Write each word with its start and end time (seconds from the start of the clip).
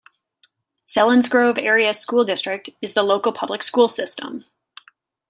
Selinsgrove 0.87 1.59
Area 1.59 1.93
School 1.93 2.23
District 2.25 2.71
is 2.81 2.95
the 2.95 3.03
local 3.03 3.31
public 3.31 3.61
school 3.61 3.87
system. 3.87 4.45